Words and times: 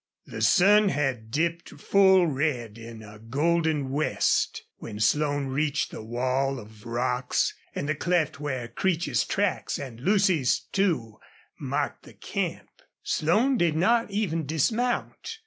The 0.25 0.41
sun 0.41 0.89
had 0.89 1.29
dipped 1.29 1.69
full 1.79 2.25
red 2.25 2.79
in 2.79 3.03
a 3.03 3.19
golden 3.19 3.91
west 3.91 4.63
when 4.77 4.99
Slone 4.99 5.45
reached 5.49 5.91
the 5.91 6.01
wall 6.01 6.59
of 6.59 6.87
rocks 6.87 7.53
and 7.75 7.87
the 7.87 7.93
cleft 7.93 8.39
where 8.39 8.67
Creech's 8.67 9.23
tracks 9.23 9.77
and 9.77 9.99
Lucy's, 9.99 10.61
too, 10.71 11.19
marked 11.59 12.01
the 12.05 12.13
camp. 12.15 12.81
Slone 13.03 13.57
did 13.57 13.75
not 13.75 14.09
even 14.09 14.47
dismount. 14.47 15.37